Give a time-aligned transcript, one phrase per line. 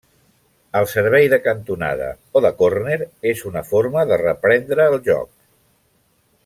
[0.79, 2.07] El servei de cantonada,
[2.39, 2.99] o de córner,
[3.35, 5.33] és una forma de reprendre el joc.